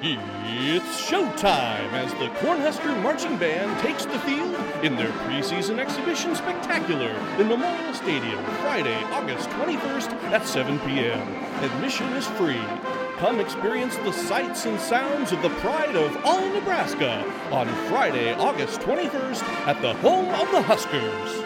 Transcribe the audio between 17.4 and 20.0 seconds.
on Friday, August 21st at the